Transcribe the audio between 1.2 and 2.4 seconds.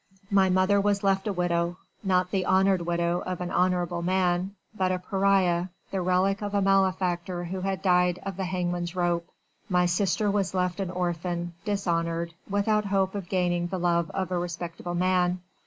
a widow not